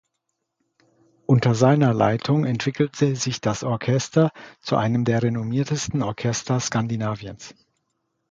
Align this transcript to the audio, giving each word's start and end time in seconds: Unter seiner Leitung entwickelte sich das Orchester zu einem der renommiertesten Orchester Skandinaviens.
Unter 1.27 1.53
seiner 1.53 1.93
Leitung 1.93 2.43
entwickelte 2.43 3.15
sich 3.15 3.39
das 3.39 3.63
Orchester 3.63 4.31
zu 4.59 4.75
einem 4.75 5.05
der 5.05 5.21
renommiertesten 5.21 6.01
Orchester 6.01 6.59
Skandinaviens. 6.59 7.53